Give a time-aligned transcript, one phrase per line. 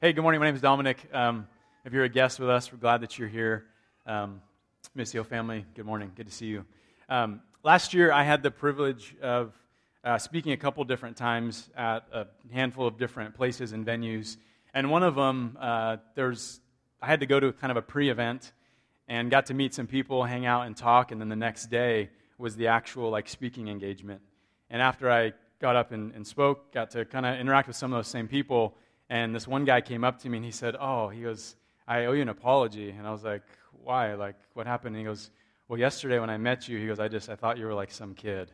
[0.00, 0.38] Hey, good morning.
[0.38, 1.08] My name is Dominic.
[1.12, 1.48] Um,
[1.84, 3.64] if you're a guest with us, we're glad that you're here.
[4.06, 4.40] Um,
[4.96, 6.12] Missio family, good morning.
[6.14, 6.64] Good to see you.
[7.08, 9.54] Um, last year, I had the privilege of
[10.04, 14.36] uh, speaking a couple different times at a handful of different places and venues.
[14.72, 16.60] And one of them, uh, there's,
[17.02, 18.52] I had to go to kind of a pre event
[19.08, 21.10] and got to meet some people, hang out, and talk.
[21.10, 24.20] And then the next day was the actual like speaking engagement.
[24.70, 27.92] And after I got up and, and spoke, got to kind of interact with some
[27.92, 28.76] of those same people.
[29.10, 31.56] And this one guy came up to me and he said, Oh, he goes,
[31.86, 32.90] I owe you an apology.
[32.90, 33.42] And I was like,
[33.82, 34.14] Why?
[34.14, 34.94] Like, what happened?
[34.96, 35.30] And he goes,
[35.68, 37.90] Well, yesterday when I met you, he goes, I just, I thought you were like
[37.90, 38.50] some kid.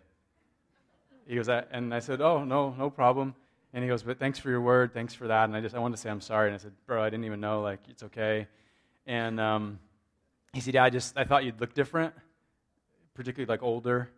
[1.27, 3.35] He goes, I, and I said, Oh, no, no problem.
[3.73, 4.95] And he goes, But thanks for your word.
[4.95, 5.45] Thanks for that.
[5.45, 6.49] And I just, I wanted to say I'm sorry.
[6.49, 7.61] And I said, Bro, I didn't even know.
[7.61, 8.47] Like, it's okay.
[9.07, 9.81] And um,
[10.53, 12.15] he said, Yeah, I just, I thought you'd look different,
[13.15, 14.09] particularly like older,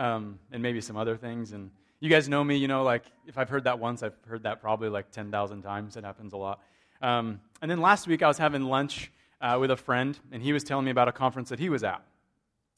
[0.00, 1.52] um, and maybe some other things.
[1.52, 4.42] And you guys know me, you know, like if I've heard that once, I've heard
[4.42, 5.96] that probably like 10,000 times.
[5.96, 6.60] It happens a lot.
[7.00, 10.52] Um, and then last week, I was having lunch uh, with a friend, and he
[10.52, 12.02] was telling me about a conference that he was at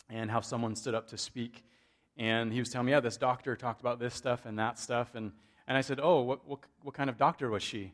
[0.08, 1.64] and how someone stood up to speak.
[2.16, 5.14] And he was telling me, yeah, this doctor talked about this stuff and that stuff.
[5.14, 5.32] And,
[5.66, 7.92] and I said, oh, what, what, what kind of doctor was she?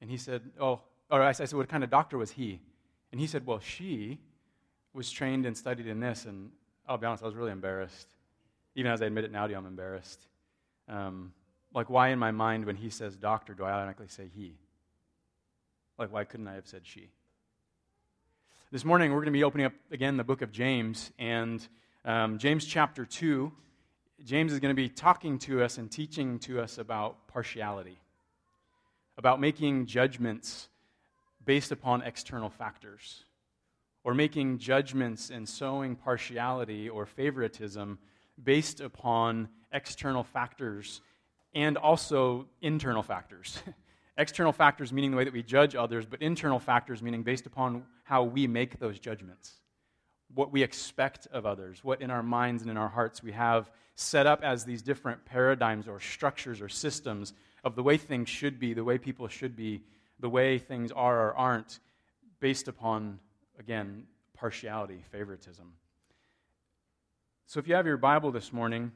[0.00, 2.60] And he said, oh, or I said, what kind of doctor was he?
[3.12, 4.18] And he said, well, she
[4.92, 6.24] was trained and studied in this.
[6.24, 6.50] And
[6.88, 8.08] I'll be honest, I was really embarrassed.
[8.74, 10.26] Even as I admit it now to you, I'm embarrassed.
[10.88, 11.32] Um,
[11.74, 14.54] like, why in my mind, when he says doctor, do I automatically say he?
[15.98, 17.10] Like, why couldn't I have said she?
[18.70, 21.66] This morning, we're going to be opening up again the book of James, and
[22.04, 23.52] um, James chapter 2.
[24.24, 27.98] James is going to be talking to us and teaching to us about partiality,
[29.18, 30.68] about making judgments
[31.44, 33.24] based upon external factors,
[34.02, 37.98] or making judgments and sowing partiality or favoritism
[38.42, 41.00] based upon external factors
[41.54, 43.58] and also internal factors.
[44.18, 47.84] external factors meaning the way that we judge others, but internal factors meaning based upon
[48.04, 49.54] how we make those judgments.
[50.34, 53.70] What we expect of others, what in our minds and in our hearts we have
[53.94, 58.58] set up as these different paradigms or structures or systems of the way things should
[58.58, 59.82] be, the way people should be,
[60.20, 61.78] the way things are or aren't,
[62.40, 63.18] based upon,
[63.58, 65.72] again, partiality, favoritism.
[67.46, 68.90] So if you have your Bible this morning,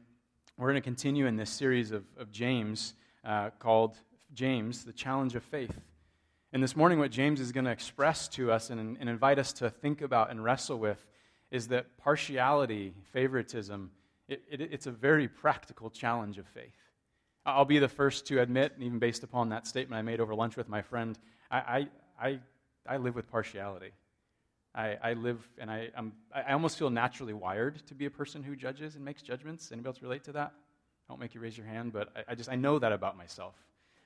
[0.56, 3.98] we're going to continue in this series of, of James uh, called
[4.32, 5.78] James, the Challenge of Faith.
[6.54, 9.52] And this morning, what James is going to express to us and, and invite us
[9.54, 11.04] to think about and wrestle with
[11.50, 13.90] is that partiality, favoritism,
[14.28, 16.74] it, it, it's a very practical challenge of faith.
[17.44, 20.56] I'll be the first to admit, even based upon that statement I made over lunch
[20.56, 21.18] with my friend,
[21.50, 21.88] I, I,
[22.28, 22.38] I,
[22.88, 23.90] I live with partiality.
[24.74, 28.42] I, I live and I, I'm, I almost feel naturally wired to be a person
[28.42, 29.72] who judges and makes judgments.
[29.72, 30.52] Anybody else relate to that?
[31.08, 33.16] I won't make you raise your hand, but I, I just I know that about
[33.16, 33.54] myself.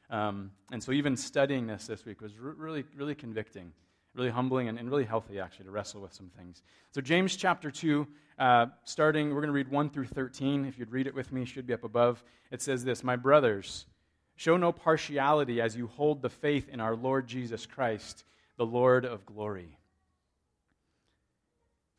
[0.09, 3.73] Um, and so even studying this this week was re- really, really convicting,
[4.15, 6.63] really humbling, and, and, really healthy, actually, to wrestle with some things.
[6.91, 8.07] So, James chapter 2,
[8.39, 10.67] uh, starting, we're going to read 1 through 13.
[10.67, 12.23] If you'd read it with me, should be up above.
[12.51, 13.87] It says this My brothers,
[14.37, 18.25] show no partiality as you hold the faith in our Lord Jesus Christ,
[18.59, 19.79] the Lord of glory.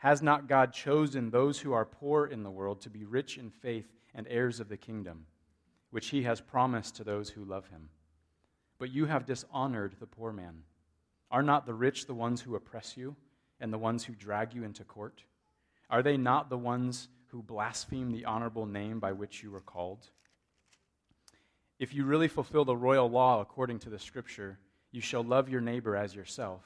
[0.00, 3.50] Has not God chosen those who are poor in the world to be rich in
[3.50, 5.26] faith and heirs of the kingdom,
[5.90, 7.90] which he has promised to those who love him?
[8.78, 10.62] But you have dishonored the poor man.
[11.30, 13.14] Are not the rich the ones who oppress you
[13.60, 15.22] and the ones who drag you into court?
[15.90, 20.08] Are they not the ones who blaspheme the honorable name by which you were called?
[21.78, 24.58] If you really fulfill the royal law according to the scripture,
[24.92, 26.62] you shall love your neighbor as yourself,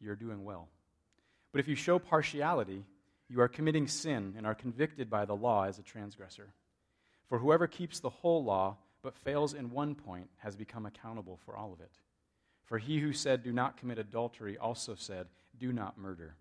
[0.00, 0.68] you're doing well.
[1.54, 2.84] But if you show partiality,
[3.28, 6.52] you are committing sin and are convicted by the law as a transgressor.
[7.28, 11.56] For whoever keeps the whole law but fails in one point has become accountable for
[11.56, 11.92] all of it.
[12.64, 16.34] For he who said, Do not commit adultery, also said, Do not murder.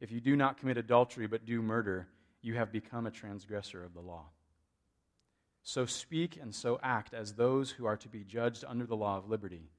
[0.00, 2.08] If you do not commit adultery but do murder,
[2.42, 4.24] you have become a transgressor of the law.
[5.62, 9.16] So speak and so act as those who are to be judged under the law
[9.16, 9.70] of liberty.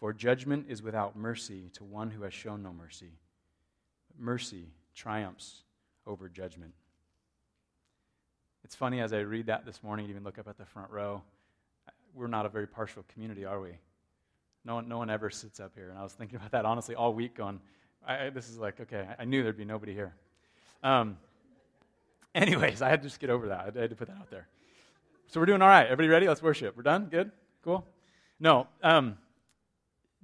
[0.00, 3.12] For judgment is without mercy to one who has shown no mercy
[4.20, 5.62] mercy triumphs
[6.06, 6.72] over judgment.
[8.64, 11.22] It's funny as I read that this morning, even look up at the front row.
[12.14, 13.78] We're not a very partial community, are we?
[14.64, 15.88] No one, no one ever sits up here.
[15.88, 17.60] And I was thinking about that honestly all week, going,
[18.06, 20.14] I, I, this is like, okay, I knew there'd be nobody here.
[20.82, 21.16] Um,
[22.34, 23.72] anyways, I had to just get over that.
[23.76, 24.46] I had to put that out there.
[25.28, 25.84] So we're doing all right.
[25.84, 26.28] Everybody ready?
[26.28, 26.76] Let's worship.
[26.76, 27.06] We're done?
[27.06, 27.30] Good?
[27.64, 27.86] Cool?
[28.38, 28.66] No.
[28.82, 29.16] Um,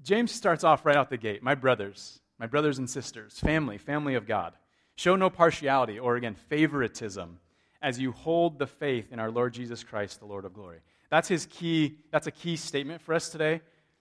[0.02, 1.42] James starts off right out the gate.
[1.42, 4.54] My brothers, my brothers and sisters, family, family of God.
[4.96, 7.38] Show no partiality or, again, favoritism
[7.82, 10.78] as you hold the faith in our Lord Jesus Christ, the Lord of glory.
[11.10, 13.60] That's his key, that's a key statement for us today.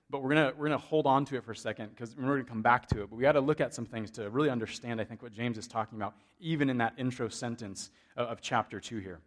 [0.09, 2.43] But we're going we're gonna hold on to it for a second because we're going
[2.43, 3.09] to come back to it.
[3.09, 5.57] But we got to look at some things to really understand, I think, what James
[5.57, 9.19] is talking about, even in that intro sentence of, of chapter 2 here.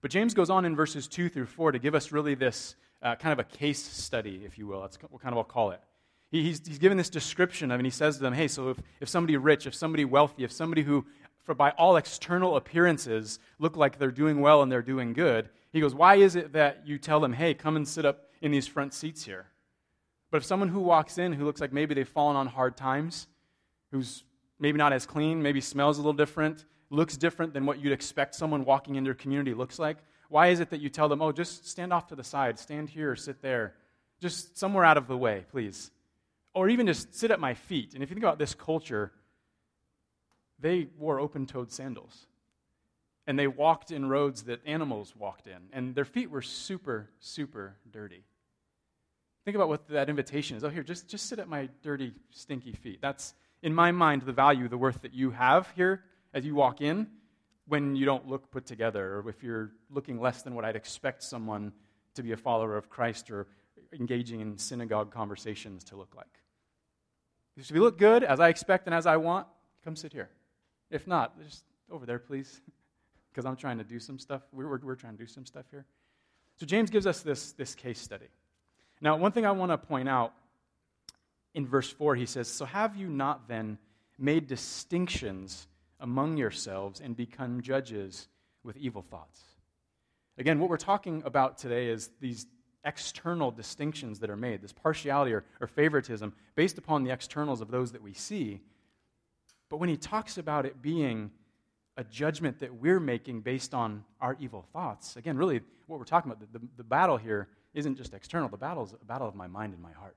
[0.00, 3.16] But James goes on in verses 2 through 4 to give us really this uh,
[3.16, 4.80] kind of a case study, if you will.
[4.82, 5.80] That's what kind of I'll call it.
[6.32, 8.78] He, he's, he's given this description of, and he says to them, hey, so if,
[9.00, 11.06] if somebody rich, if somebody wealthy, if somebody who,
[11.44, 15.80] for by all external appearances, look like they're doing well and they're doing good, he
[15.80, 18.66] goes, why is it that you tell them, hey, come and sit up in these
[18.66, 19.46] front seats here?
[20.30, 23.28] But if someone who walks in who looks like maybe they've fallen on hard times,
[23.90, 24.24] who's
[24.58, 28.34] maybe not as clean, maybe smells a little different, looks different than what you'd expect
[28.34, 29.98] someone walking into your community looks like,
[30.30, 32.88] why is it that you tell them, oh, just stand off to the side, stand
[32.88, 33.74] here, sit there,
[34.18, 35.90] just somewhere out of the way, please?
[36.54, 37.94] Or even just sit at my feet.
[37.94, 39.12] And if you think about this culture,
[40.58, 42.26] they wore open toed sandals.
[43.26, 45.68] And they walked in roads that animals walked in.
[45.72, 48.24] And their feet were super, super dirty.
[49.44, 50.64] Think about what that invitation is.
[50.64, 53.00] Oh, here, just, just sit at my dirty, stinky feet.
[53.00, 56.04] That's, in my mind, the value, the worth that you have here
[56.34, 57.08] as you walk in
[57.66, 61.22] when you don't look put together or if you're looking less than what I'd expect
[61.22, 61.72] someone
[62.14, 63.46] to be a follower of Christ or
[63.92, 66.41] engaging in synagogue conversations to look like.
[67.56, 69.46] If you look good, as I expect and as I want,
[69.84, 70.30] come sit here.
[70.90, 72.60] If not, just over there, please,
[73.32, 74.42] because I'm trying to do some stuff.
[74.52, 75.84] We're, we're, we're trying to do some stuff here.
[76.56, 78.28] So James gives us this, this case study.
[79.00, 80.32] Now, one thing I want to point out
[81.54, 83.78] in verse 4, he says, So have you not then
[84.18, 85.66] made distinctions
[86.00, 88.28] among yourselves and become judges
[88.62, 89.40] with evil thoughts?
[90.38, 92.46] Again, what we're talking about today is these
[92.84, 97.70] external distinctions that are made, this partiality or, or favoritism based upon the externals of
[97.70, 98.60] those that we see.
[99.68, 101.30] But when he talks about it being
[101.96, 106.30] a judgment that we're making based on our evil thoughts, again, really what we're talking
[106.30, 109.34] about, the, the, the battle here isn't just external, the battle is a battle of
[109.34, 110.16] my mind and my heart.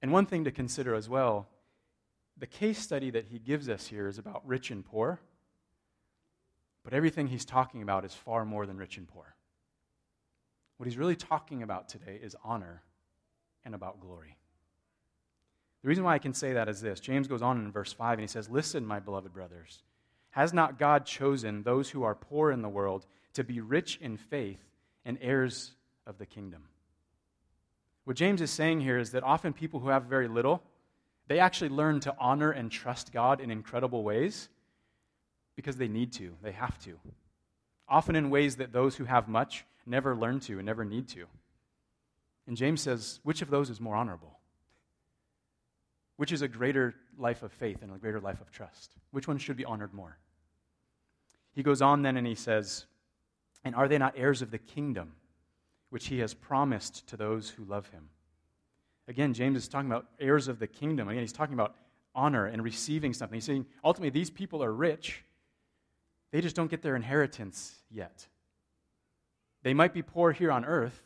[0.00, 1.48] And one thing to consider as well
[2.38, 5.20] the case study that he gives us here is about rich and poor,
[6.84, 9.34] but everything he's talking about is far more than rich and poor.
[10.78, 12.82] What he's really talking about today is honor
[13.64, 14.36] and about glory.
[15.82, 18.12] The reason why I can say that is this James goes on in verse 5
[18.14, 19.82] and he says, Listen, my beloved brothers,
[20.30, 24.16] has not God chosen those who are poor in the world to be rich in
[24.16, 24.60] faith
[25.04, 25.72] and heirs
[26.06, 26.62] of the kingdom.
[28.04, 30.62] What James is saying here is that often people who have very little,
[31.26, 34.48] they actually learn to honor and trust God in incredible ways
[35.56, 36.98] because they need to, they have to.
[37.88, 41.26] Often in ways that those who have much never learn to and never need to.
[42.46, 44.38] And James says, which of those is more honorable?
[46.16, 48.92] Which is a greater life of faith and a greater life of trust?
[49.10, 50.18] Which one should be honored more?
[51.54, 52.86] He goes on then and he says,
[53.64, 55.12] and are they not heirs of the kingdom
[55.90, 58.08] which he has promised to those who love him?
[59.08, 61.08] Again, James is talking about heirs of the kingdom.
[61.08, 61.74] Again, he's talking about
[62.14, 63.36] honor and receiving something.
[63.36, 65.24] He's saying ultimately these people are rich,
[66.30, 68.26] they just don't get their inheritance yet.
[69.62, 71.02] They might be poor here on earth,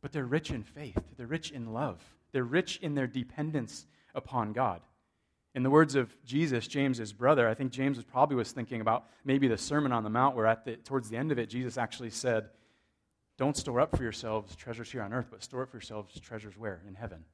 [0.00, 4.52] but they're rich in faith, they're rich in love, they're rich in their dependence upon
[4.52, 4.80] God.
[5.54, 9.06] In the words of Jesus, James's brother, I think James was probably was thinking about
[9.24, 11.78] maybe the Sermon on the Mount, where at the, towards the end of it, Jesus
[11.78, 12.50] actually said,
[13.38, 16.56] "Don't store up for yourselves treasures here on earth, but store up for yourselves treasures
[16.56, 17.24] where in heaven."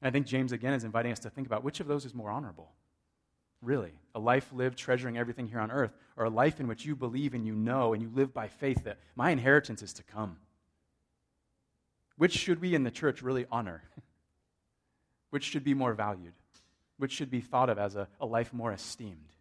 [0.00, 2.14] And I think James again is inviting us to think about which of those is
[2.14, 2.72] more honorable.
[3.62, 6.96] Really, a life lived treasuring everything here on earth, or a life in which you
[6.96, 10.38] believe and you know and you live by faith that my inheritance is to come.
[12.16, 13.82] Which should we in the church really honor?
[15.30, 16.32] which should be more valued?
[17.00, 19.34] which should be thought of as a, a life more esteemed.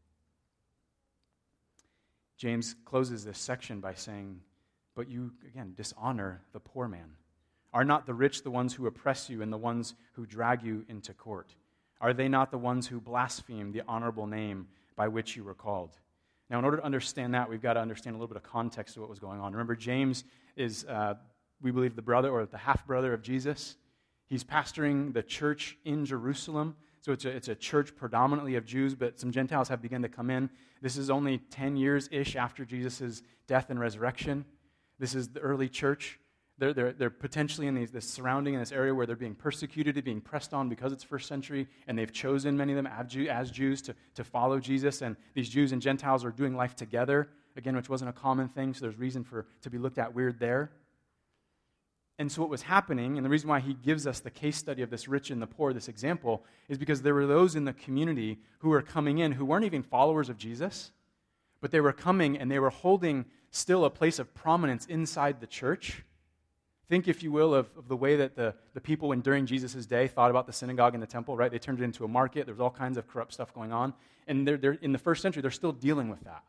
[2.38, 4.40] James closes this section by saying,
[4.96, 7.18] But you, again, dishonor the poor man.
[7.74, 10.86] Are not the rich the ones who oppress you and the ones who drag you
[10.88, 11.54] into court?
[12.02, 15.98] Are they not the ones who blaspheme the honorable name by which you were called?
[16.50, 18.96] Now, in order to understand that, we've got to understand a little bit of context
[18.96, 19.52] of what was going on.
[19.52, 20.24] Remember, James
[20.56, 21.16] is, uh,
[21.62, 23.76] we believe, the brother or the half brother of Jesus.
[24.26, 26.76] He's pastoring the church in Jerusalem.
[27.02, 30.10] So it's a, it's a church predominantly of Jews, but some Gentiles have begun to
[30.10, 30.50] come in.
[30.82, 34.46] This is only 10 years ish after Jesus' death and resurrection.
[34.98, 36.20] This is the early church.
[36.60, 40.04] They're, they're, they're potentially in these, this surrounding in this area where they're being persecuted
[40.04, 42.88] being pressed on because it's first century, and they've chosen many of them
[43.30, 45.02] as Jews to, to follow Jesus.
[45.02, 48.74] And these Jews and Gentiles are doing life together, again, which wasn't a common thing,
[48.74, 50.72] so there's reason for to be looked at weird there.
[52.18, 54.82] And so, what was happening, and the reason why he gives us the case study
[54.82, 57.72] of this rich and the poor, this example, is because there were those in the
[57.72, 60.92] community who were coming in who weren't even followers of Jesus,
[61.62, 65.48] but they were coming and they were holding still a place of prominence inside the
[65.48, 66.04] church
[66.90, 69.86] Think, if you will, of, of the way that the, the people in, during Jesus'
[69.86, 71.52] day thought about the synagogue and the temple, right?
[71.52, 72.46] They turned it into a market.
[72.46, 73.94] There was all kinds of corrupt stuff going on.
[74.26, 76.44] And they're, they're, in the first century, they're still dealing with that.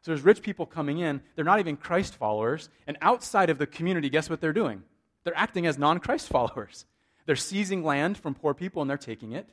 [0.00, 1.20] So there's rich people coming in.
[1.36, 2.70] They're not even Christ followers.
[2.86, 4.82] And outside of the community, guess what they're doing?
[5.24, 6.86] They're acting as non Christ followers.
[7.26, 9.48] They're seizing land from poor people and they're taking it.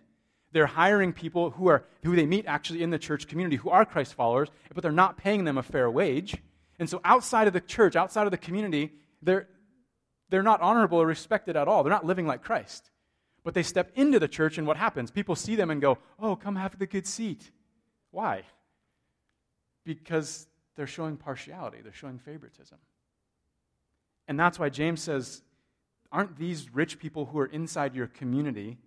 [0.54, 3.86] They're hiring people who, are, who they meet actually in the church community who are
[3.86, 6.38] Christ followers, but they're not paying them a fair wage.
[6.80, 9.48] And so outside of the church, outside of the community, they're,
[10.32, 11.84] they're not honorable or respected at all.
[11.84, 12.90] They're not living like Christ.
[13.44, 15.12] But they step into the church, and what happens?
[15.12, 17.52] People see them and go, Oh, come have the good seat.
[18.12, 18.44] Why?
[19.84, 22.78] Because they're showing partiality, they're showing favoritism.
[24.28, 25.42] And that's why James says,
[26.12, 28.78] Aren't these rich people who are inside your community,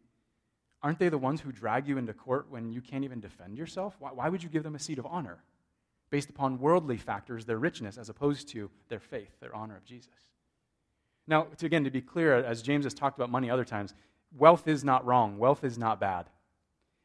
[0.82, 3.96] aren't they the ones who drag you into court when you can't even defend yourself?
[3.98, 5.42] Why, why would you give them a seat of honor?
[6.10, 10.33] Based upon worldly factors, their richness, as opposed to their faith, their honor of Jesus.
[11.26, 13.94] Now, to, again, to be clear, as James has talked about money other times,
[14.36, 16.26] wealth is not wrong, wealth is not bad.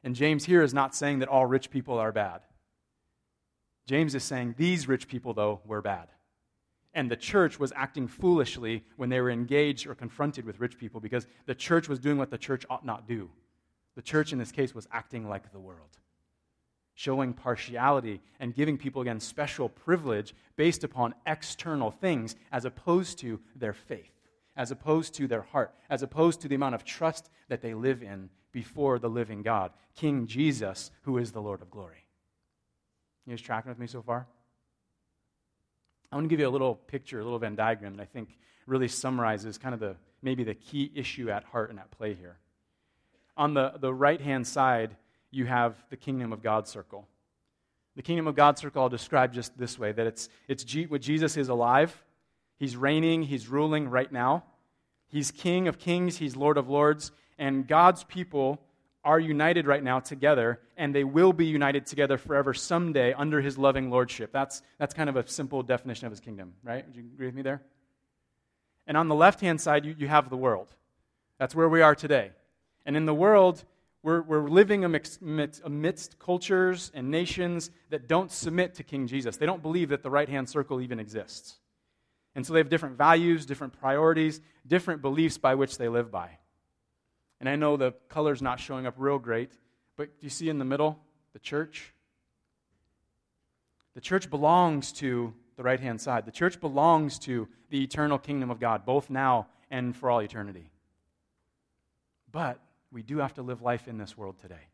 [0.03, 2.41] And James here is not saying that all rich people are bad.
[3.87, 6.09] James is saying these rich people, though, were bad.
[6.93, 10.99] And the church was acting foolishly when they were engaged or confronted with rich people
[10.99, 13.29] because the church was doing what the church ought not do.
[13.95, 15.97] The church, in this case, was acting like the world,
[16.99, 23.39] showing partiality and giving people, again, special privilege based upon external things as opposed to
[23.55, 24.11] their faith,
[24.57, 28.03] as opposed to their heart, as opposed to the amount of trust that they live
[28.03, 32.05] in before the living God, King Jesus, who is the Lord of glory.
[33.25, 34.27] You guys tracking with me so far?
[36.11, 38.37] I want to give you a little picture, a little Venn diagram that I think
[38.67, 42.39] really summarizes kind of the maybe the key issue at heart and at play here.
[43.37, 44.97] On the, the right hand side,
[45.31, 47.07] you have the kingdom of God circle.
[47.95, 51.01] The kingdom of God circle I'll describe just this way that it's, it's G, what
[51.01, 52.03] Jesus is alive.
[52.57, 54.43] He's reigning, he's ruling right now.
[55.07, 58.61] He's King of kings, he's Lord of lords, and God's people
[59.03, 63.57] are united right now together, and they will be united together forever someday under his
[63.57, 64.31] loving lordship.
[64.31, 66.85] That's, that's kind of a simple definition of his kingdom, right?
[66.85, 67.61] Would you agree with me there?
[68.85, 70.67] And on the left hand side, you, you have the world.
[71.37, 72.31] That's where we are today.
[72.85, 73.63] And in the world,
[74.01, 75.19] we're, we're living amidst,
[75.63, 79.37] amidst cultures and nations that don't submit to King Jesus.
[79.37, 81.59] They don't believe that the right hand circle even exists.
[82.35, 86.37] And so they have different values, different priorities, different beliefs by which they live by.
[87.39, 89.51] And I know the color's not showing up real great,
[89.97, 90.99] but do you see in the middle
[91.33, 91.93] the church?
[93.95, 96.25] The church belongs to the right hand side.
[96.25, 100.71] The church belongs to the eternal kingdom of God, both now and for all eternity.
[102.31, 104.67] But we do have to live life in this world today.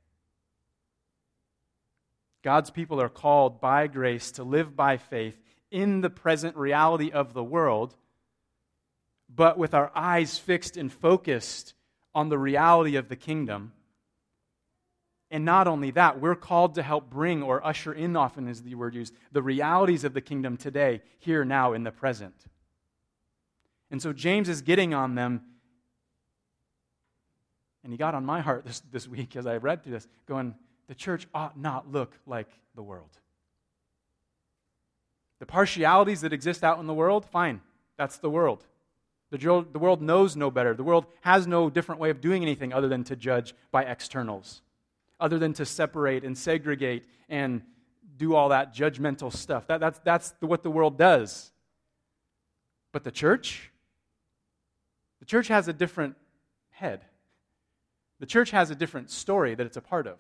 [2.44, 5.36] God's people are called by grace to live by faith
[5.72, 7.96] in the present reality of the world,
[9.34, 11.74] but with our eyes fixed and focused
[12.14, 13.74] on the reality of the kingdom.
[15.32, 18.76] And not only that, we're called to help bring or usher in, often is the
[18.76, 22.36] word used, the realities of the kingdom today, here, now, in the present.
[23.90, 25.42] And so James is getting on them
[27.86, 30.56] and he got on my heart this, this week as I read through this, going,
[30.88, 33.12] the church ought not look like the world.
[35.40, 37.62] The partialities that exist out in the world, fine,
[37.96, 38.66] that's the world.
[39.30, 39.38] The,
[39.72, 40.74] the world knows no better.
[40.74, 44.62] The world has no different way of doing anything other than to judge by externals,
[45.20, 47.62] other than to separate and segregate and
[48.18, 49.68] do all that judgmental stuff.
[49.68, 51.52] That, that's that's what the world does.
[52.92, 53.72] But the church,
[55.20, 56.16] the church has a different
[56.70, 57.02] head.
[58.20, 60.18] The church has a different story that it's a part of.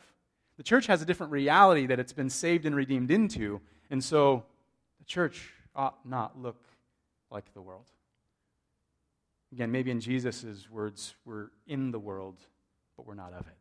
[0.58, 3.62] The church has a different reality that it's been saved and redeemed into.
[3.90, 4.44] And so
[5.00, 6.64] the church ought not look
[7.30, 7.86] like the world.
[9.52, 12.38] Again, maybe in Jesus' words, we're in the world,
[12.98, 13.54] but we're not of it.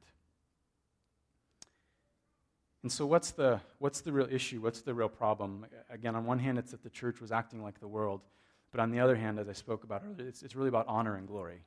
[2.83, 4.61] And so, what's the, what's the real issue?
[4.61, 5.65] What's the real problem?
[5.89, 8.21] Again, on one hand, it's that the church was acting like the world.
[8.73, 11.17] But on the other hand, as I spoke about earlier, it's, it's really about honor
[11.17, 11.65] and glory.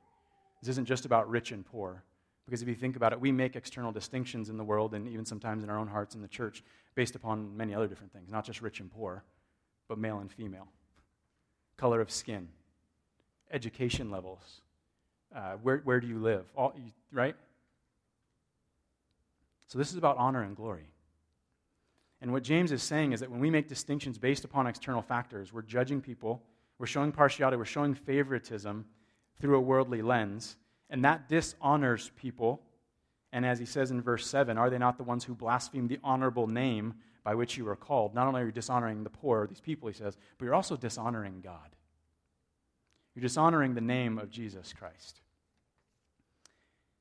[0.62, 2.04] This isn't just about rich and poor.
[2.48, 5.26] Because if you think about it, we make external distinctions in the world and even
[5.26, 6.64] sometimes in our own hearts in the church
[6.96, 9.22] based upon many other different things, not just rich and poor,
[9.90, 10.70] but male and female,
[11.76, 12.48] color of skin,
[13.52, 14.62] education levels,
[15.36, 16.74] uh, where, where do you live, All,
[17.12, 17.36] right?
[19.68, 20.88] So this is about honor and glory.
[22.22, 25.52] And what James is saying is that when we make distinctions based upon external factors,
[25.52, 26.42] we're judging people,
[26.80, 28.86] we're showing partiality, we're showing favoritism
[29.42, 30.56] through a worldly lens,
[30.90, 32.62] and that dishonors people.
[33.34, 36.00] And as he says in verse 7, are they not the ones who blaspheme the
[36.04, 38.16] honorable name by which you are called?
[38.16, 41.42] Not only are you dishonoring the poor, these people, he says, but you're also dishonoring
[41.42, 41.76] God.
[43.16, 45.22] You're dishonoring the name of Jesus Christ.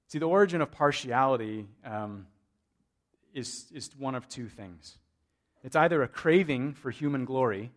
[0.09, 2.27] See, the origin of partiality um,
[3.35, 4.97] is, is one of two things
[5.63, 7.73] it's either a craving for human glory,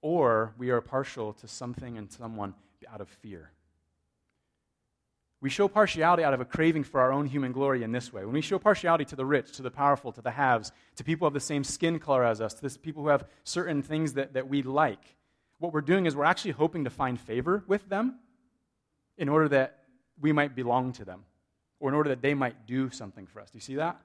[0.00, 2.54] or we are partial to something and someone
[2.92, 3.50] out of fear.
[5.44, 8.24] We show partiality out of a craving for our own human glory in this way.
[8.24, 11.28] When we show partiality to the rich, to the powerful, to the haves, to people
[11.28, 14.32] of the same skin color as us, to this, people who have certain things that,
[14.32, 15.16] that we like,
[15.58, 18.20] what we're doing is we're actually hoping to find favor with them
[19.18, 19.80] in order that
[20.18, 21.26] we might belong to them
[21.78, 23.50] or in order that they might do something for us.
[23.50, 24.00] Do you see that?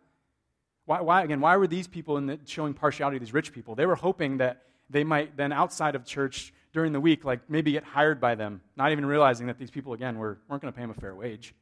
[0.88, 3.76] Why, why again, why were these people in the, showing partiality to these rich people?
[3.76, 7.72] They were hoping that they might then, outside of church during the week, like maybe
[7.72, 10.76] get hired by them, not even realizing that these people, again, were, weren't going to
[10.76, 11.54] pay them a fair wage.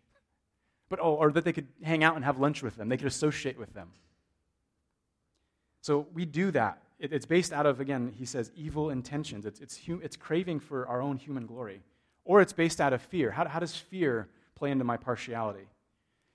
[0.89, 3.07] But, oh, or that they could hang out and have lunch with them, they could
[3.07, 3.91] associate with them.
[5.81, 6.81] So we do that.
[6.99, 9.45] It, it's based out of, again, he says, evil intentions.
[9.45, 11.81] It's, it's, hum, it's craving for our own human glory.
[12.25, 13.31] Or it's based out of fear.
[13.31, 15.67] How, how does fear play into my partiality?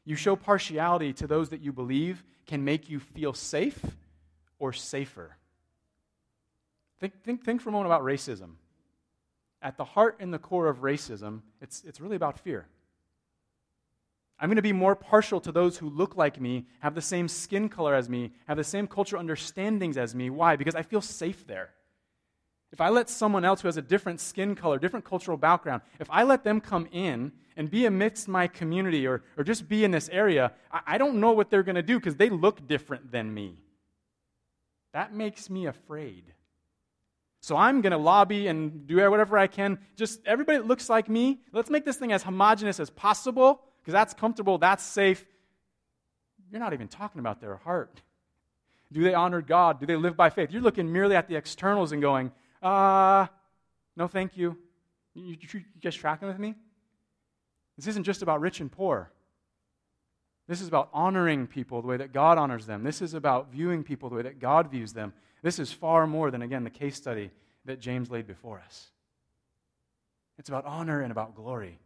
[0.05, 3.79] You show partiality to those that you believe can make you feel safe
[4.59, 5.37] or safer.
[6.99, 8.53] Think, think, think for a moment about racism.
[9.63, 12.67] At the heart and the core of racism, it's, it's really about fear.
[14.39, 17.29] I'm going to be more partial to those who look like me, have the same
[17.29, 20.31] skin color as me, have the same cultural understandings as me.
[20.31, 20.57] Why?
[20.57, 21.71] Because I feel safe there.
[22.73, 26.09] If I let someone else who has a different skin color, different cultural background, if
[26.11, 29.93] I let them come in and be amidst my community or, or just be in
[29.93, 33.13] this area, I, I don't know what they're going to do because they look different
[33.13, 33.59] than me.
[34.93, 36.25] That makes me afraid.
[37.43, 39.79] So I'm going to lobby and do whatever I can.
[39.97, 43.93] Just everybody that looks like me, let's make this thing as homogenous as possible because
[43.93, 45.27] that's comfortable, that's safe.
[46.53, 48.01] You're not even talking about their heart.
[48.93, 49.81] Do they honor God?
[49.81, 50.53] Do they live by faith?
[50.53, 52.31] You're looking merely at the externals and going,
[52.63, 53.27] uh,
[53.97, 54.57] no, thank you.
[55.15, 56.55] You, you, you guys tracking with me?
[57.77, 59.11] This isn't just about rich and poor.
[60.47, 62.85] This is about honoring people the way that God honors them.
[62.85, 65.13] This is about viewing people the way that God views them.
[65.43, 67.31] This is far more than, again, the case study
[67.65, 68.91] that James laid before us.
[70.39, 71.79] It's about honor and about glory.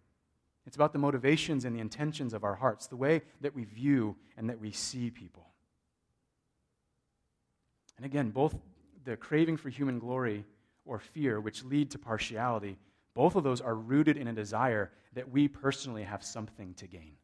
[0.66, 4.16] It's about the motivations and the intentions of our hearts, the way that we view
[4.36, 5.46] and that we see people.
[7.96, 8.54] And again, both
[9.04, 10.44] the craving for human glory
[10.84, 12.78] or fear, which lead to partiality,
[13.14, 17.16] both of those are rooted in a desire that we personally have something to gain.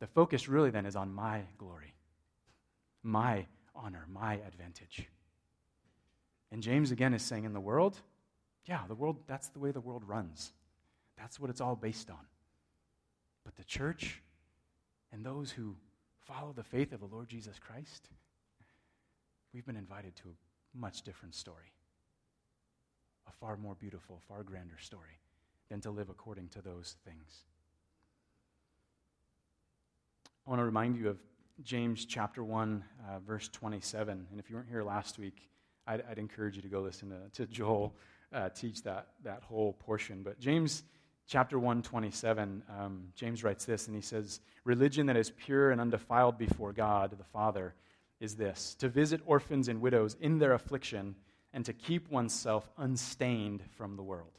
[0.00, 1.94] The focus really then is on my glory,
[3.02, 3.46] my
[3.78, 5.08] honor, my advantage.
[6.50, 8.00] And James again is saying, in the world,
[8.64, 10.52] yeah, the world, that's the way the world runs.
[11.16, 12.26] That's what it's all based on.
[13.44, 14.22] But the church
[15.12, 15.76] and those who
[16.20, 18.08] follow the faith of the Lord Jesus Christ,
[19.52, 21.72] we've been invited to a much different story
[23.26, 25.20] a far more beautiful, far grander story
[25.68, 27.44] than to live according to those things.
[30.46, 31.18] I want to remind you of
[31.64, 34.26] James chapter 1, uh, verse 27.
[34.30, 35.50] And if you weren't here last week,
[35.86, 37.94] I'd, I'd encourage you to go listen to, to Joel
[38.32, 40.22] uh, teach that, that whole portion.
[40.22, 40.84] But James
[41.26, 45.80] chapter 1, 27, um, James writes this, and he says, Religion that is pure and
[45.80, 47.74] undefiled before God the Father
[48.20, 51.16] is this to visit orphans and widows in their affliction
[51.52, 54.38] and to keep oneself unstained from the world.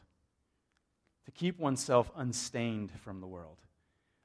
[1.25, 3.57] To keep oneself unstained from the world.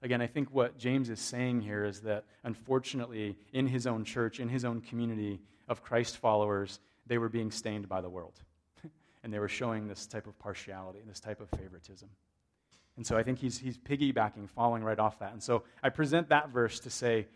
[0.04, 4.38] Again, I think what James is saying here is that unfortunately, in his own church,
[4.38, 8.38] in his own community of Christ followers, they were being stained by the world.
[9.24, 12.10] and they were showing this type of partiality, this type of favoritism.
[12.98, 15.32] And so I think he's, he's piggybacking, falling right off that.
[15.32, 17.26] And so I present that verse to say,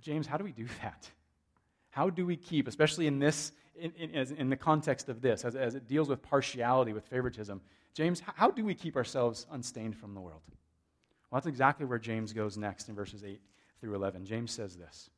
[0.00, 1.10] James, how do we do that?
[1.90, 5.56] How do we keep, especially in this, in, in, in the context of this, as,
[5.56, 7.60] as it deals with partiality, with favoritism,
[7.92, 10.42] James, how do we keep ourselves unstained from the world?
[11.30, 13.40] Well, that's exactly where James goes next in verses 8
[13.80, 14.24] through 11.
[14.24, 15.10] James says this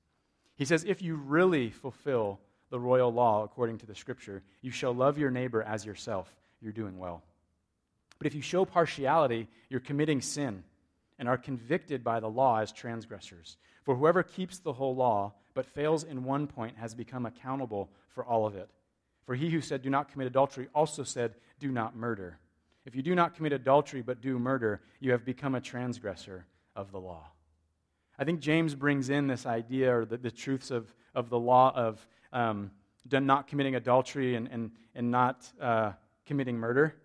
[0.56, 2.40] He says, If you really fulfill
[2.70, 6.34] the royal law according to the scripture, you shall love your neighbor as yourself.
[6.60, 7.22] You're doing well.
[8.18, 10.64] But if you show partiality, you're committing sin
[11.18, 13.56] and are convicted by the law as transgressors.
[13.84, 18.24] For whoever keeps the whole law but fails in one point has become accountable for
[18.24, 18.70] all of it.
[19.24, 22.38] For he who said, Do not commit adultery, also said, Do not murder.
[22.84, 26.90] If you do not commit adultery but do murder, you have become a transgressor of
[26.90, 27.28] the law.
[28.18, 31.72] I think James brings in this idea or the, the truths of, of the law
[31.74, 32.70] of um,
[33.10, 35.92] not committing adultery and, and, and not uh,
[36.26, 36.96] committing murder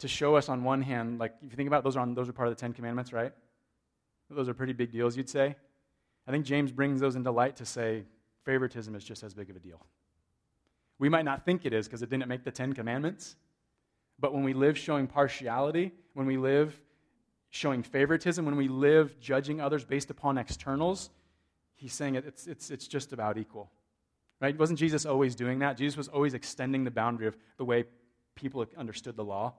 [0.00, 2.14] to show us, on one hand, like if you think about it, those are, on,
[2.14, 3.32] those are part of the Ten Commandments, right?
[4.30, 5.56] Those are pretty big deals, you'd say.
[6.26, 8.04] I think James brings those into light to say
[8.44, 9.84] favoritism is just as big of a deal.
[10.98, 13.36] We might not think it is because it didn't make the Ten Commandments,
[14.20, 16.78] but when we live showing partiality, when we live
[17.48, 21.10] showing favoritism, when we live judging others based upon externals,
[21.74, 23.70] he's saying it's, it's, it's just about equal.
[24.40, 24.56] Right?
[24.58, 25.76] Wasn't Jesus always doing that?
[25.76, 27.84] Jesus was always extending the boundary of the way
[28.34, 29.54] people understood the law.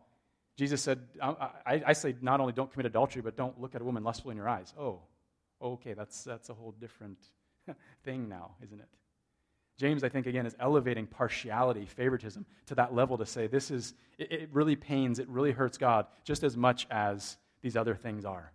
[0.57, 3.81] Jesus said, I, I, I, say not only don't commit adultery, but don't look at
[3.81, 4.73] a woman lustfully in your eyes.
[4.77, 5.01] Oh,
[5.61, 7.17] okay, that's, that's a whole different
[8.03, 8.87] thing now, isn't it?
[9.81, 13.95] James, I think, again, is elevating partiality, favoritism to that level to say this is,
[14.19, 18.23] it, it really pains, it really hurts God just as much as these other things
[18.23, 18.51] are.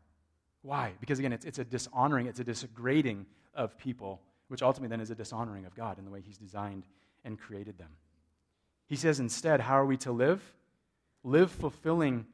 [0.62, 0.92] Why?
[1.00, 5.10] Because, again, it's, it's a dishonoring, it's a disgrading of people, which ultimately then is
[5.10, 6.84] a dishonoring of God in the way He's designed
[7.24, 7.90] and created them.
[8.86, 10.54] He says instead, how are we to live?
[11.24, 12.24] Live fulfilling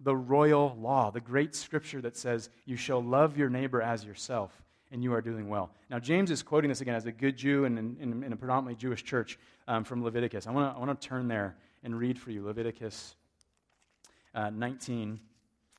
[0.00, 4.50] the royal law, the great scripture that says, You shall love your neighbor as yourself,
[4.90, 5.70] and you are doing well.
[5.90, 8.74] Now, James is quoting this again as a good Jew and in, in, a predominantly
[8.74, 10.46] Jewish church um, from Leviticus.
[10.46, 13.14] I want to I turn there and read for you Leviticus
[14.34, 15.20] uh, 19.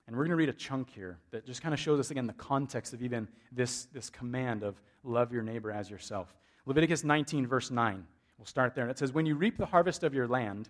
[0.08, 2.26] And we're going to read a chunk here that just kind of shows us again
[2.26, 6.36] the context of even this, this command of love your neighbor as yourself.
[6.66, 8.06] Leviticus 19, verse 9.
[8.38, 8.86] We'll start there.
[8.86, 10.70] And it says, When you reap the harvest of your land,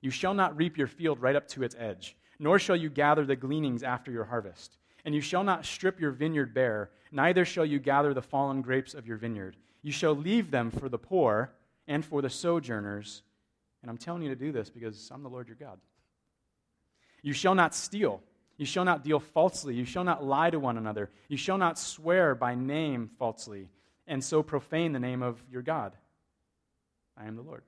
[0.00, 3.24] you shall not reap your field right up to its edge, nor shall you gather
[3.24, 4.78] the gleanings after your harvest.
[5.04, 8.94] And you shall not strip your vineyard bare, neither shall you gather the fallen grapes
[8.94, 9.56] of your vineyard.
[9.82, 11.52] You shall leave them for the poor
[11.88, 13.22] and for the sojourners.
[13.82, 15.78] And I'm telling you to do this because I'm the Lord your God.
[17.22, 18.22] You shall not steal.
[18.56, 19.74] You shall not deal falsely.
[19.74, 21.10] You shall not lie to one another.
[21.28, 23.70] You shall not swear by name falsely,
[24.06, 25.94] and so profane the name of your God.
[27.16, 27.62] I am the Lord.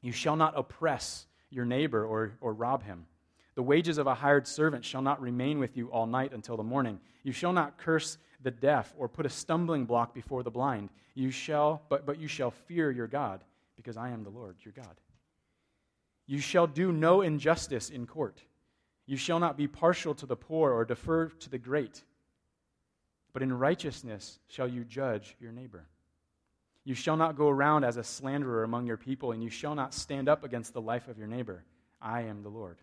[0.00, 3.06] You shall not oppress your neighbor or, or rob him.
[3.54, 6.62] The wages of a hired servant shall not remain with you all night until the
[6.62, 7.00] morning.
[7.22, 10.88] You shall not curse the deaf or put a stumbling block before the blind.
[11.14, 13.44] You shall, but, but you shall fear your God,
[13.76, 14.96] because I am the Lord your God.
[16.26, 18.42] You shall do no injustice in court.
[19.06, 22.02] You shall not be partial to the poor or defer to the great,
[23.32, 25.84] but in righteousness shall you judge your neighbor.
[26.84, 29.94] You shall not go around as a slanderer among your people, and you shall not
[29.94, 31.64] stand up against the life of your neighbor.
[32.00, 32.78] I am the Lord.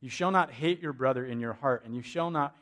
[0.00, 2.56] You shall not hate your brother in your heart, and you shall not,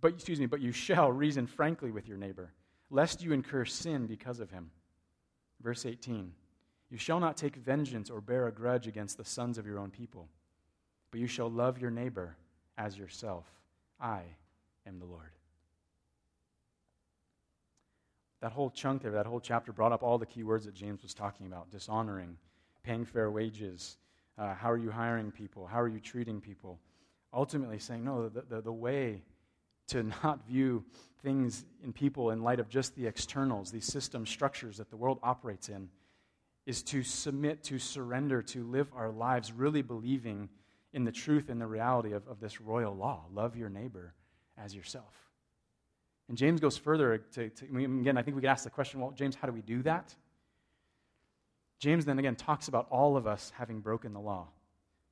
[0.00, 2.52] but excuse me, but you shall reason frankly with your neighbor,
[2.90, 4.70] lest you incur sin because of him.
[5.60, 6.32] Verse 18
[6.90, 9.90] You shall not take vengeance or bear a grudge against the sons of your own
[9.90, 10.28] people,
[11.10, 12.36] but you shall love your neighbor
[12.78, 13.46] as yourself.
[14.00, 14.22] I
[14.86, 15.30] am the Lord.
[18.42, 21.02] That whole chunk there, that whole chapter brought up all the key words that James
[21.02, 22.36] was talking about dishonoring,
[22.84, 23.96] paying fair wages,
[24.38, 26.78] uh, how are you hiring people, how are you treating people.
[27.32, 29.22] Ultimately, saying, no, the, the, the way
[29.88, 30.84] to not view
[31.22, 35.18] things in people in light of just the externals, these system structures that the world
[35.22, 35.88] operates in,
[36.66, 40.48] is to submit, to surrender, to live our lives really believing
[40.92, 44.14] in the truth and the reality of, of this royal law love your neighbor
[44.56, 45.14] as yourself.
[46.28, 49.12] And James goes further to, to, again, I think we could ask the question, well,
[49.12, 50.14] James, how do we do that?
[51.78, 54.48] James then again talks about all of us having broken the law.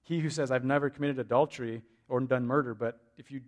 [0.02, 3.40] He who says, I've never committed adultery or done murder, but if you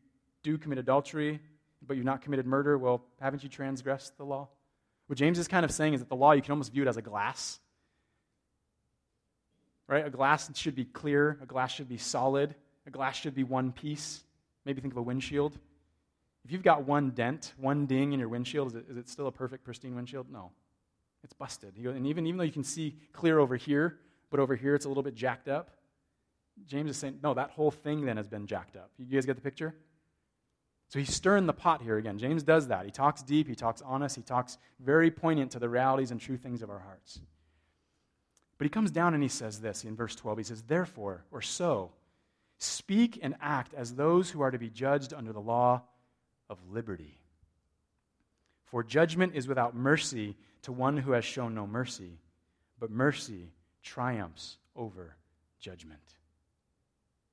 [0.42, 1.40] do commit adultery,
[1.86, 4.48] but you've not committed murder, well, haven't you transgressed the law?
[5.06, 6.88] What James is kind of saying is that the law, you can almost view it
[6.88, 7.60] as a glass.
[9.86, 10.04] Right?
[10.04, 12.54] A glass should be clear, a glass should be solid,
[12.86, 14.22] a glass should be one piece.
[14.64, 15.56] Maybe think of a windshield.
[16.44, 19.26] If you've got one dent, one ding in your windshield, is it, is it still
[19.26, 20.30] a perfect, pristine windshield?
[20.30, 20.50] No.
[21.24, 21.76] It's busted.
[21.76, 23.98] And even, even though you can see clear over here,
[24.30, 25.70] but over here it's a little bit jacked up,
[26.66, 28.90] James is saying, no, that whole thing then has been jacked up.
[28.98, 29.74] You guys get the picture?
[30.88, 32.18] So he's stirring the pot here again.
[32.18, 32.84] James does that.
[32.84, 36.36] He talks deep, he talks honest, he talks very poignant to the realities and true
[36.36, 37.20] things of our hearts.
[38.58, 40.38] But he comes down and he says this in verse 12.
[40.38, 41.90] He says, Therefore, or so,
[42.58, 45.82] speak and act as those who are to be judged under the law
[46.48, 47.18] of liberty.
[48.64, 52.18] For judgment is without mercy to one who has shown no mercy,
[52.80, 53.52] but mercy
[53.84, 55.14] triumphs over
[55.60, 56.00] judgment.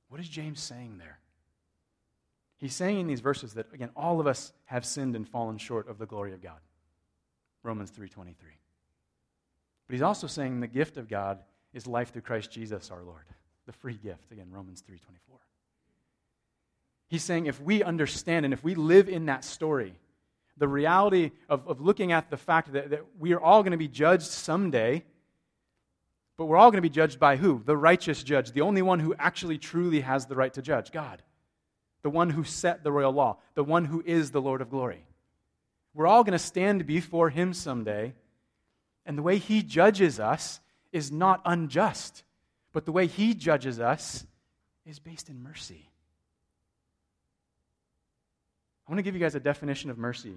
[0.07, 1.17] What is James saying there?
[2.57, 5.89] He's saying in these verses that again all of us have sinned and fallen short
[5.89, 6.59] of the glory of God.
[7.63, 8.35] Romans 3:23.
[9.87, 11.43] But he's also saying the gift of God
[11.73, 13.25] is life through Christ Jesus our Lord.
[13.65, 14.31] The free gift.
[14.31, 15.39] Again, Romans 3:24.
[17.07, 19.95] He's saying if we understand and if we live in that story,
[20.57, 23.77] the reality of, of looking at the fact that, that we are all going to
[23.77, 25.03] be judged someday,
[26.37, 27.61] but we're all going to be judged by who?
[27.65, 31.21] The righteous judge, the only one who actually truly has the right to judge, God.
[32.01, 35.05] The one who set the royal law, the one who is the Lord of glory.
[35.93, 38.13] We're all going to stand before him someday,
[39.05, 40.59] and the way he judges us
[40.91, 42.23] is not unjust,
[42.73, 44.25] but the way he judges us
[44.85, 45.89] is based in mercy.
[48.87, 50.35] I want to give you guys a definition of mercy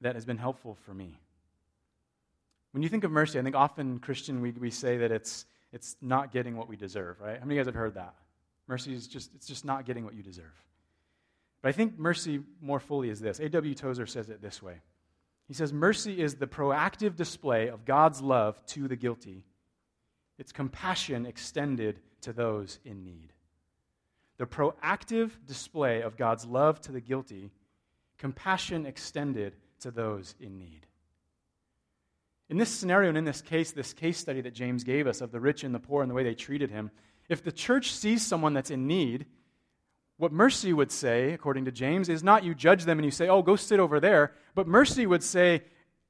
[0.00, 1.18] that has been helpful for me.
[2.72, 5.96] When you think of mercy, I think often Christian we, we say that it's, it's
[6.00, 7.38] not getting what we deserve, right?
[7.38, 8.14] How many of you guys have heard that?
[8.66, 10.44] Mercy is just, it's just not getting what you deserve.
[11.62, 13.40] But I think mercy more fully is this.
[13.40, 13.74] A.W.
[13.74, 14.80] Tozer says it this way.
[15.46, 19.44] He says, Mercy is the proactive display of God's love to the guilty,
[20.38, 23.32] its compassion extended to those in need
[24.38, 27.50] the proactive display of God's love to the guilty,
[28.18, 30.86] compassion extended to those in need.
[32.48, 35.32] In this scenario and in this case, this case study that James gave us of
[35.32, 36.90] the rich and the poor and the way they treated him,
[37.28, 39.26] if the church sees someone that's in need,
[40.16, 43.28] what mercy would say, according to James, is not you judge them and you say,
[43.28, 45.62] oh, go sit over there, but mercy would say,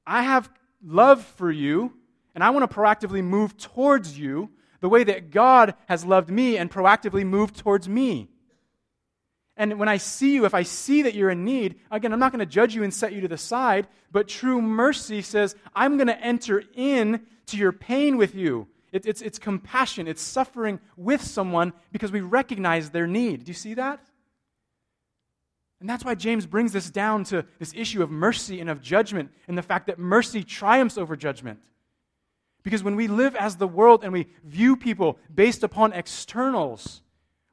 [0.06, 0.48] I have
[0.82, 1.92] love for you,
[2.34, 6.56] and I want to proactively move towards you the way that God has loved me
[6.56, 8.28] and proactively moved towards me.
[9.56, 12.30] And when I see you, if I see that you're in need, again, I'm not
[12.30, 15.96] going to judge you and set you to the side, but true mercy says, I'm
[15.96, 18.68] going to enter in to your pain with you.
[18.92, 23.44] It, it's, it's compassion, it's suffering with someone because we recognize their need.
[23.44, 24.00] Do you see that?
[25.80, 29.30] And that's why James brings this down to this issue of mercy and of judgment
[29.46, 31.60] and the fact that mercy triumphs over judgment.
[32.62, 37.02] Because when we live as the world and we view people based upon externals,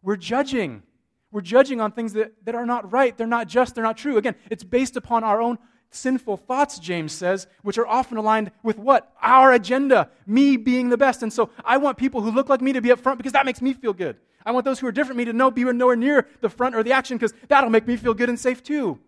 [0.02, 0.84] we're judging.
[1.32, 4.18] We're judging on things that, that are not right, they're not just, they're not true.
[4.18, 5.58] Again, it's based upon our own
[5.92, 9.14] sinful thoughts, James says, which are often aligned with what?
[9.22, 11.24] Our agenda, me being the best.
[11.24, 13.46] And so I want people who look like me to be up front because that
[13.46, 14.18] makes me feel good.
[14.46, 16.84] I want those who are different me to know be nowhere near the front or
[16.84, 19.00] the action because that'll make me feel good and safe too.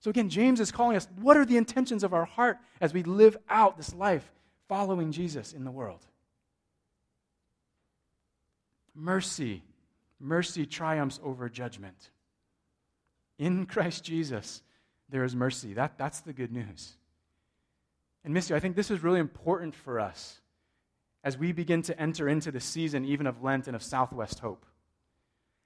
[0.00, 3.04] So again, James is calling us what are the intentions of our heart as we
[3.04, 4.32] live out this life
[4.72, 6.00] following Jesus in the world.
[8.94, 9.62] Mercy,
[10.18, 12.08] mercy triumphs over judgment.
[13.38, 14.62] In Christ Jesus,
[15.10, 15.74] there is mercy.
[15.74, 16.94] That, that's the good news.
[18.24, 20.40] And, Missio, I think this is really important for us
[21.22, 24.64] as we begin to enter into the season even of Lent and of Southwest Hope.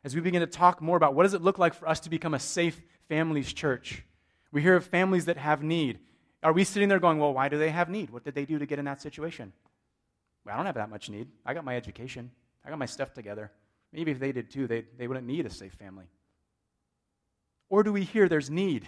[0.03, 2.11] As we begin to talk more about what does it look like for us to
[2.11, 4.03] become a safe families church.
[4.51, 6.01] We hear of families that have need.
[6.47, 8.11] Are we sitting there going, well, why do they have need?
[8.11, 9.53] What did they do to get in that situation?
[10.45, 11.27] Well, I don't have that much need.
[11.45, 12.31] I got my education,
[12.65, 13.51] I got my stuff together.
[13.93, 16.05] Maybe if they did too, they, they wouldn't need a safe family.
[17.69, 18.87] Or do we hear there's need?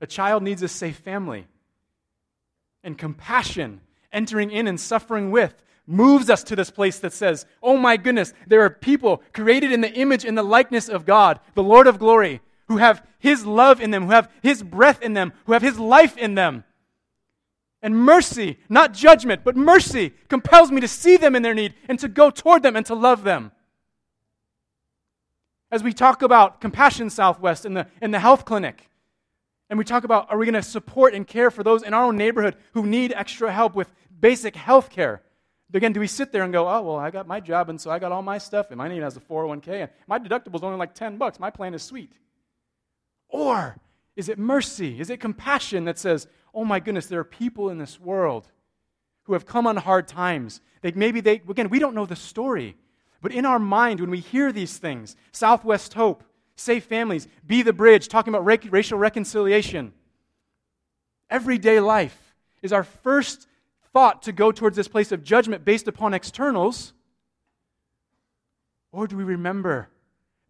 [0.00, 1.46] A child needs a safe family.
[2.82, 3.80] And compassion,
[4.12, 5.54] entering in and suffering with,
[5.86, 9.80] moves us to this place that says, Oh my goodness, there are people created in
[9.80, 13.80] the image and the likeness of God, the Lord of glory, who have His love
[13.80, 16.64] in them, who have His breath in them, who have His life in them.
[17.82, 21.98] And mercy, not judgment, but mercy compels me to see them in their need and
[22.00, 23.52] to go toward them and to love them.
[25.70, 28.88] As we talk about Compassion Southwest in the, in the health clinic,
[29.70, 32.04] and we talk about are we going to support and care for those in our
[32.04, 35.22] own neighborhood who need extra help with basic health care?
[35.74, 37.90] Again, do we sit there and go, oh, well, I got my job, and so
[37.90, 40.62] I got all my stuff, and my name has a 401k, and my deductible is
[40.62, 41.38] only like 10 bucks.
[41.38, 42.10] My plan is sweet.
[43.28, 43.76] Or
[44.16, 45.00] is it mercy?
[45.00, 48.50] Is it compassion that says, oh my goodness, there are people in this world
[49.24, 50.60] who have come on hard times?
[50.82, 52.76] They, maybe they, again, we don't know the story,
[53.20, 56.24] but in our mind, when we hear these things, Southwest Hope,
[56.56, 59.92] Safe Families, Be the Bridge, talking about racial reconciliation,
[61.30, 63.46] everyday life is our first
[63.92, 66.92] thought to go towards this place of judgment based upon externals?
[68.92, 69.88] Or do we remember?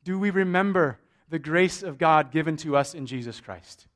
[0.05, 0.99] Do we remember
[1.31, 3.87] the grace of God given to us in Jesus Christ.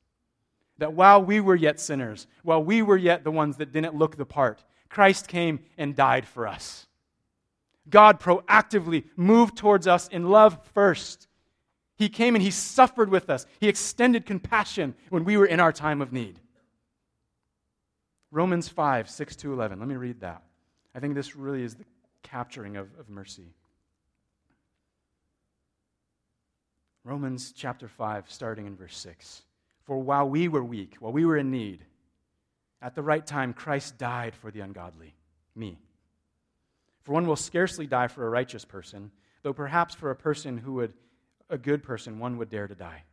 [0.77, 4.17] That while we were yet sinners, while we were yet the ones that didn't look
[4.17, 6.87] the part, Christ came and died for us.
[7.89, 11.27] God proactively moved towards us in love first.
[11.97, 13.45] He came and He suffered with us.
[13.59, 16.39] He extended compassion when we were in our time of need.
[18.31, 19.79] Romans 5, 6 to 11.
[19.79, 20.43] Let me read that.
[20.95, 21.85] I think this really is the
[22.23, 23.53] capturing of, of mercy.
[27.03, 29.43] Romans chapter 5, starting in verse 6.
[29.83, 31.83] For while we were weak, while we were in need,
[32.81, 35.15] at the right time, Christ died for the ungodly.
[35.55, 35.77] me.
[37.03, 39.11] For one will scarcely die for a righteous person,
[39.41, 40.93] though perhaps for a person who would,
[41.49, 43.03] a good person, one would dare to die.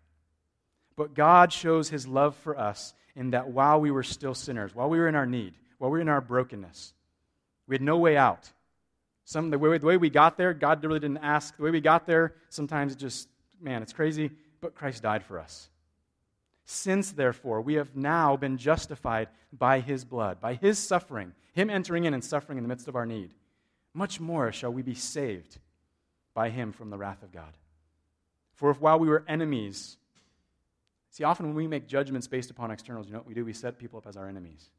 [0.97, 4.89] But God shows his love for us in that while we were still sinners, while
[4.89, 6.93] we were in our need, while we were in our brokenness,
[7.67, 8.51] we had no way out.
[9.25, 11.57] Some, the, way, the way we got there, God really didn't ask.
[11.57, 13.29] The way we got there, sometimes it just,
[13.61, 15.69] man, it's crazy, but Christ died for us.
[16.65, 22.05] Since, therefore, we have now been justified by his blood, by his suffering, him entering
[22.05, 23.35] in and suffering in the midst of our need,
[23.93, 25.59] much more shall we be saved
[26.33, 27.57] by him from the wrath of God.
[28.55, 29.97] For if while we were enemies,
[31.11, 33.45] see, often when we make judgments based upon externals, you know what we do?
[33.45, 34.71] We set people up as our enemies.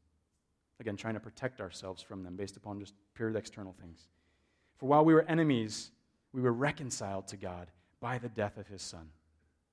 [0.80, 4.08] Again, trying to protect ourselves from them based upon just pure external things.
[4.78, 5.90] For while we were enemies,
[6.32, 7.68] we were reconciled to God
[8.02, 9.08] by the death of his Son.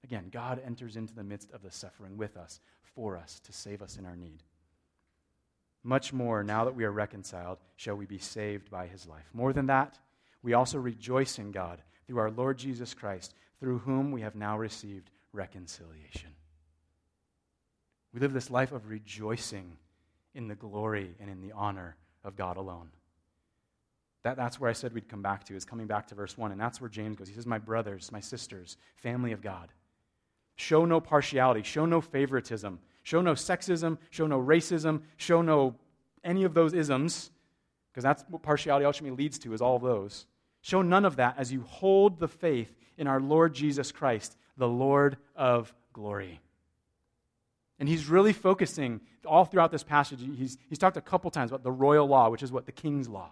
[0.03, 2.61] Again, God enters into the midst of the suffering with us,
[2.95, 4.43] for us, to save us in our need.
[5.83, 9.25] Much more, now that we are reconciled, shall we be saved by his life.
[9.33, 9.97] More than that,
[10.43, 14.57] we also rejoice in God through our Lord Jesus Christ, through whom we have now
[14.57, 16.29] received reconciliation.
[18.13, 19.77] We live this life of rejoicing
[20.35, 22.89] in the glory and in the honor of God alone.
[24.23, 26.51] That, that's where I said we'd come back to, is coming back to verse 1.
[26.51, 27.29] And that's where James goes.
[27.29, 29.69] He says, My brothers, my sisters, family of God.
[30.55, 35.75] Show no partiality, show no favoritism, show no sexism, show no racism, show no
[36.21, 37.31] any of those isms,
[37.91, 40.25] because that's what partiality ultimately leads to, is all those.
[40.61, 44.67] Show none of that as you hold the faith in our Lord Jesus Christ, the
[44.67, 46.41] Lord of glory.
[47.79, 50.19] And he's really focusing all throughout this passage.
[50.19, 53.07] He's, he's talked a couple times about the royal law, which is what the king's
[53.07, 53.31] law.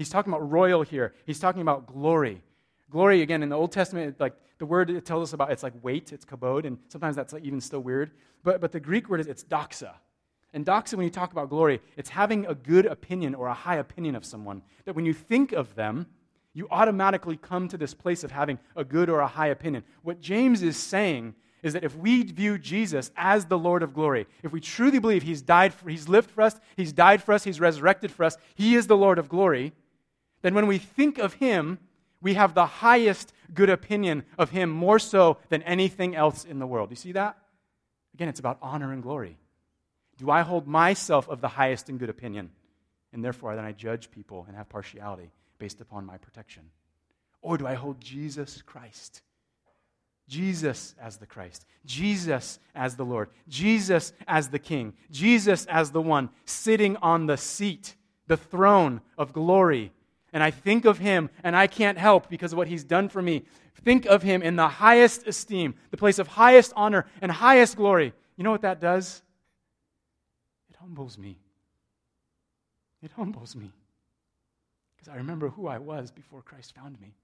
[0.00, 1.12] He's talking about royal here.
[1.26, 2.40] He's talking about glory.
[2.88, 5.74] Glory, again, in the Old Testament, like the word it tells us about, it's like
[5.82, 8.12] weight, it's kabod, and sometimes that's like even still weird.
[8.42, 9.92] But, but the Greek word is it's doxa.
[10.54, 13.76] And doxa, when you talk about glory, it's having a good opinion or a high
[13.76, 14.62] opinion of someone.
[14.86, 16.06] That when you think of them,
[16.54, 19.84] you automatically come to this place of having a good or a high opinion.
[20.00, 24.26] What James is saying is that if we view Jesus as the Lord of glory,
[24.42, 27.44] if we truly believe he's died for, he's lived for us, he's died for us,
[27.44, 29.74] he's resurrected for us, he is the Lord of glory,
[30.42, 31.78] then when we think of him,
[32.20, 36.66] we have the highest good opinion of him more so than anything else in the
[36.66, 36.90] world.
[36.90, 37.36] You see that?
[38.14, 39.38] Again, it's about honor and glory.
[40.18, 42.50] Do I hold myself of the highest and good opinion?
[43.12, 46.64] And therefore, then I judge people and have partiality based upon my protection?
[47.42, 49.22] Or do I hold Jesus Christ?
[50.28, 56.00] Jesus as the Christ, Jesus as the Lord, Jesus as the King, Jesus as the
[56.00, 57.96] one sitting on the seat,
[58.28, 59.92] the throne of glory
[60.32, 63.20] and I think of him, and I can't help because of what he's done for
[63.20, 63.44] me.
[63.82, 68.12] Think of him in the highest esteem, the place of highest honor and highest glory.
[68.36, 69.22] You know what that does?
[70.68, 71.38] It humbles me.
[73.02, 73.72] It humbles me.
[74.96, 77.14] Because I remember who I was before Christ found me.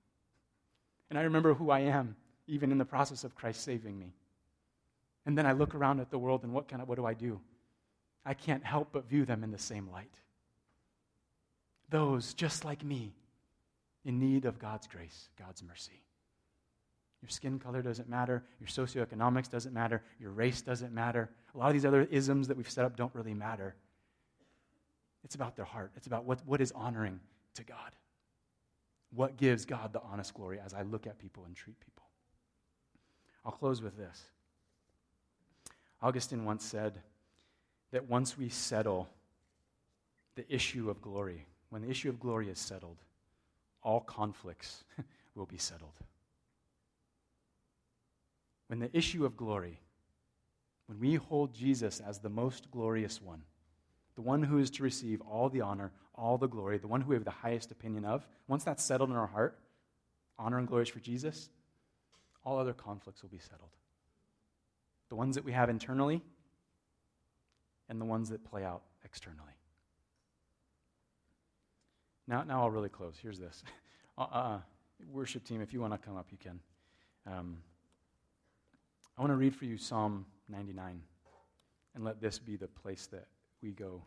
[1.10, 2.16] And I remember who I am,
[2.46, 4.12] even in the process of Christ saving me.
[5.26, 7.14] And then I look around at the world, and what, kind of, what do I
[7.14, 7.40] do?
[8.24, 10.20] I can't help but view them in the same light
[11.88, 13.14] those just like me
[14.04, 16.02] in need of God's grace, God's mercy.
[17.22, 18.44] Your skin color doesn't matter.
[18.60, 20.02] Your socioeconomics doesn't matter.
[20.20, 21.30] Your race doesn't matter.
[21.54, 23.74] A lot of these other isms that we've set up don't really matter.
[25.24, 25.90] It's about their heart.
[25.96, 27.18] It's about what, what is honoring
[27.54, 27.96] to God.
[29.12, 32.04] What gives God the honest glory as I look at people and treat people.
[33.44, 34.22] I'll close with this.
[36.02, 37.00] Augustine once said
[37.92, 39.08] that once we settle
[40.34, 42.98] the issue of glory, when the issue of glory is settled,
[43.82, 44.84] all conflicts
[45.34, 45.98] will be settled.
[48.68, 49.80] When the issue of glory,
[50.86, 53.42] when we hold Jesus as the most glorious one,
[54.14, 57.10] the one who is to receive all the honor, all the glory, the one who
[57.10, 59.58] we have the highest opinion of, once that's settled in our heart,
[60.38, 61.50] honor and glory is for Jesus,
[62.44, 63.70] all other conflicts will be settled.
[65.08, 66.22] The ones that we have internally
[67.88, 69.56] and the ones that play out externally.
[72.28, 73.14] Now, now I'll really close.
[73.20, 73.62] Here's this.
[74.18, 74.58] Uh, uh,
[75.12, 76.58] worship team, if you want to come up, you can.
[77.26, 77.58] Um,
[79.18, 81.02] I want to read for you Psalm 99
[81.94, 83.26] and let this be the place that
[83.62, 84.00] we go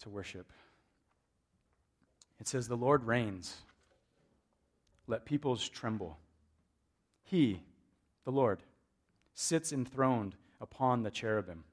[0.00, 0.52] to worship.
[2.38, 3.56] It says, The Lord reigns.
[5.06, 6.18] Let peoples tremble.
[7.24, 7.62] He,
[8.26, 8.58] the Lord,
[9.32, 11.64] sits enthroned upon the cherubim.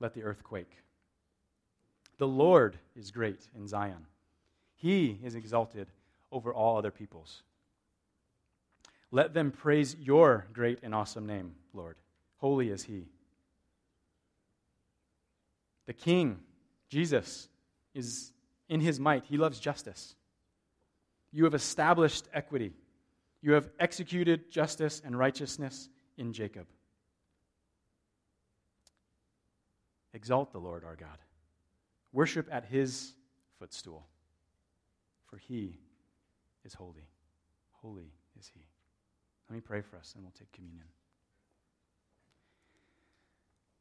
[0.00, 0.76] Let the earth quake.
[2.18, 4.04] The Lord is great in Zion
[4.82, 5.86] he is exalted
[6.32, 7.44] over all other peoples.
[9.12, 11.94] Let them praise your great and awesome name, Lord.
[12.38, 13.06] Holy is He.
[15.86, 16.40] The King,
[16.88, 17.48] Jesus,
[17.94, 18.32] is
[18.68, 19.24] in his might.
[19.24, 20.16] He loves justice.
[21.30, 22.72] You have established equity.
[23.40, 26.66] You have executed justice and righteousness in Jacob.
[30.12, 31.18] Exalt the Lord our God.
[32.12, 33.12] Worship at his
[33.60, 34.06] footstool,
[35.32, 35.78] for he
[36.62, 37.08] is holy.
[37.80, 38.60] Holy is he.
[39.48, 40.84] Let me pray for us and we'll take communion.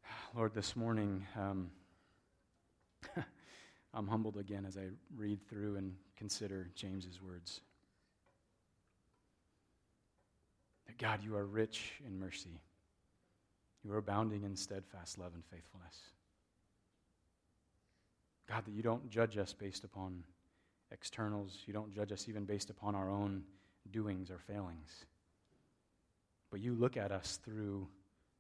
[0.35, 1.69] Lord, this morning, um,
[3.93, 4.83] I'm humbled again as I
[5.17, 7.59] read through and consider James's words.
[10.87, 12.61] That God, you are rich in mercy.
[13.83, 15.97] You are abounding in steadfast love and faithfulness.
[18.47, 20.23] God, that you don't judge us based upon
[20.91, 21.59] externals.
[21.65, 23.43] You don't judge us even based upon our own
[23.91, 25.05] doings or failings.
[26.49, 27.87] But you look at us through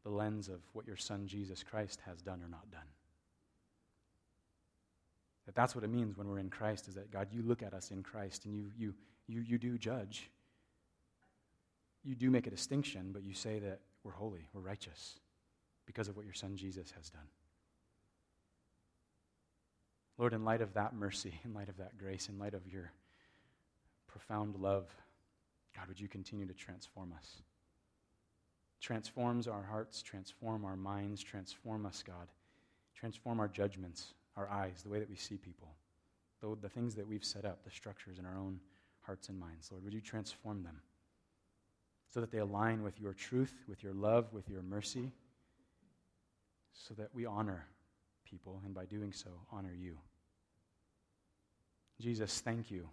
[0.03, 2.81] the lens of what your son Jesus Christ has done or not done.
[5.45, 7.73] That that's what it means when we're in Christ is that God, you look at
[7.73, 8.93] us in Christ and you, you,
[9.27, 10.29] you, you do judge.
[12.03, 15.19] You do make a distinction, but you say that we're holy, we're righteous
[15.85, 17.27] because of what your son Jesus has done.
[20.21, 22.91] Lord, in light of that mercy, in light of that grace, in light of your
[24.07, 24.85] profound love,
[25.75, 27.41] God, would you continue to transform us?
[28.79, 32.27] Transforms our hearts, transform our minds, transform us, God.
[32.93, 35.69] Transform our judgments, our eyes, the way that we see people,
[36.39, 38.59] the, the things that we've set up, the structures in our own
[39.01, 39.69] hearts and minds.
[39.71, 40.81] Lord, would you transform them
[42.13, 45.11] so that they align with your truth, with your love, with your mercy,
[46.73, 47.65] so that we honor
[48.23, 49.97] people, and by doing so, honor you.
[52.01, 52.89] Jesus, thank you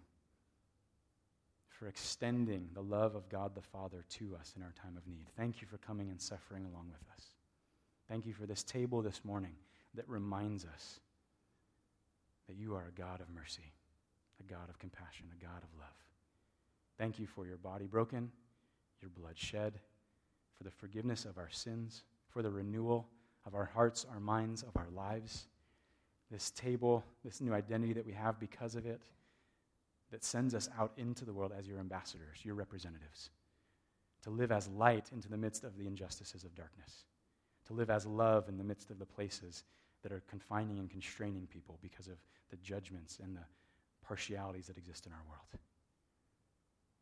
[1.67, 5.25] for extending the love of God the Father to us in our time of need.
[5.35, 7.23] Thank you for coming and suffering along with us.
[8.07, 9.55] Thank you for this table this morning
[9.95, 10.99] that reminds us
[12.47, 13.73] that you are a God of mercy,
[14.39, 15.89] a God of compassion, a God of love.
[16.97, 18.31] Thank you for your body broken,
[19.01, 19.79] your blood shed,
[20.57, 23.07] for the forgiveness of our sins, for the renewal
[23.45, 25.47] of our hearts, our minds, of our lives.
[26.31, 29.01] This table, this new identity that we have because of it,
[30.11, 33.29] that sends us out into the world as your ambassadors, your representatives,
[34.23, 37.05] to live as light into the midst of the injustices of darkness,
[37.67, 39.63] to live as love in the midst of the places
[40.01, 42.17] that are confining and constraining people because of
[42.49, 43.45] the judgments and the
[44.03, 45.47] partialities that exist in our world.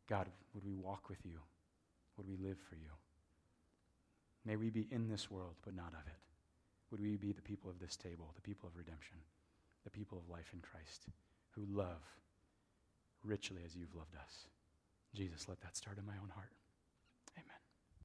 [0.08, 1.38] God, would we walk with you?
[2.16, 2.90] Would we live for you?
[4.44, 6.27] May we be in this world, but not of it.
[6.90, 9.18] Would we be the people of this table, the people of redemption,
[9.84, 11.06] the people of life in Christ,
[11.50, 12.02] who love
[13.24, 14.46] richly as you've loved us?
[15.14, 16.52] Jesus, let that start in my own heart.